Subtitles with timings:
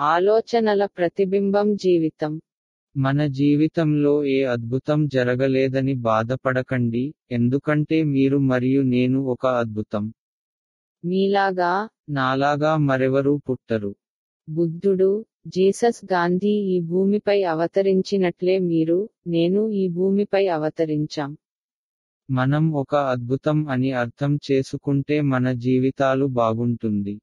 [0.00, 2.40] ఆలోచనల ప్రతిబింబం జీవితం.
[2.96, 10.12] మన జీవితంలో ఏ అద్భుతం జరగలేదని బాధపడకండి ఎందుకంటే మీరు మరియు నేను ఒక అద్భుతం.
[11.04, 13.94] మీలాగా నాలాగా మరెవరూ పుట్టరు.
[14.48, 21.36] బుద్ధుడు జీసస్ గాంధీ ఈ భూమిపై అవతరించినట్లే మీరు నేను ఈ భూమిపై అవతరించాం.
[22.30, 27.20] మనం ఒక అద్భుతం అని అర్థం చేసుకుంటే మన జీవితాలు బాగుంటుంది.